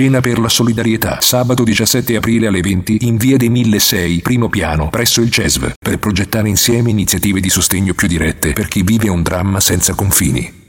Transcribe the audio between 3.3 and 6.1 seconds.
dei 1006, primo piano, presso il CESV, per